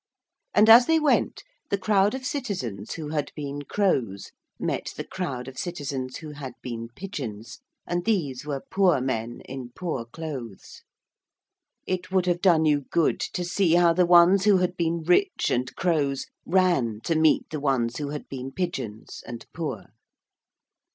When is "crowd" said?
1.77-2.15, 5.03-5.47